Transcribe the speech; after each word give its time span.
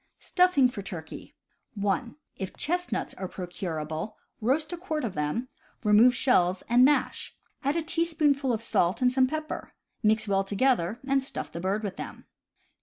Stuffing 0.17 0.67
for 0.67 0.81
Turkey.— 0.81 1.35
(1) 1.75 2.15
If 2.35 2.55
chestnuts 2.57 3.13
are 3.13 3.27
procurable, 3.27 4.17
roast 4.41 4.73
a 4.73 4.77
quart 4.77 5.03
of 5.05 5.13
them, 5.13 5.47
remove 5.83 6.15
shells, 6.15 6.63
and 6.67 6.83
mash. 6.83 7.35
Add 7.63 7.75
a 7.77 7.83
teaspoonful 7.83 8.51
of 8.51 8.63
salt, 8.63 9.03
and 9.03 9.13
some 9.13 9.27
pepper. 9.27 9.75
Mix 10.01 10.27
well 10.27 10.43
together, 10.43 10.99
and 11.07 11.23
stuff 11.23 11.51
the 11.51 11.61
bird 11.61 11.83
with 11.83 11.97
them. 11.97 12.25